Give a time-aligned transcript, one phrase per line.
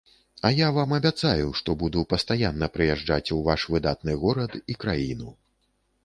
[0.47, 5.29] А я вам абяцаю, што буду пастаянна прыязджаць у ваш выдатны горад і краіну.